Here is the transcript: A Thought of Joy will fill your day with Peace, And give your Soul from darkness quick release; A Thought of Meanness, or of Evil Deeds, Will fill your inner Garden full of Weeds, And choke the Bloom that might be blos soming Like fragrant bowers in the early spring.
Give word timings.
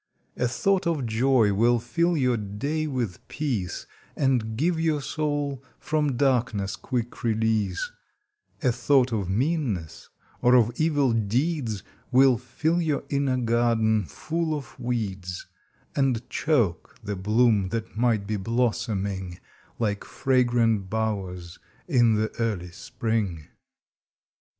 A 0.35 0.47
Thought 0.47 0.87
of 0.87 1.05
Joy 1.05 1.53
will 1.53 1.77
fill 1.77 2.17
your 2.17 2.35
day 2.35 2.87
with 2.87 3.19
Peace, 3.27 3.85
And 4.15 4.57
give 4.57 4.79
your 4.79 4.99
Soul 4.99 5.63
from 5.77 6.17
darkness 6.17 6.75
quick 6.75 7.23
release; 7.23 7.91
A 8.63 8.71
Thought 8.71 9.13
of 9.13 9.29
Meanness, 9.29 10.09
or 10.41 10.55
of 10.55 10.71
Evil 10.81 11.13
Deeds, 11.13 11.83
Will 12.11 12.39
fill 12.39 12.81
your 12.81 13.03
inner 13.09 13.37
Garden 13.37 14.05
full 14.05 14.57
of 14.57 14.79
Weeds, 14.79 15.45
And 15.95 16.27
choke 16.31 16.95
the 17.03 17.15
Bloom 17.15 17.69
that 17.69 17.95
might 17.95 18.25
be 18.25 18.37
blos 18.37 18.87
soming 18.87 19.37
Like 19.77 20.03
fragrant 20.03 20.89
bowers 20.89 21.59
in 21.87 22.15
the 22.15 22.29
early 22.39 22.71
spring. 22.71 23.45